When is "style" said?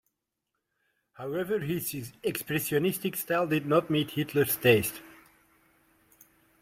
3.15-3.45